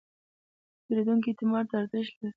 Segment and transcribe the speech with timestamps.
[0.03, 0.03] د
[0.85, 2.29] پیرودونکي اعتماد ارزښت لري.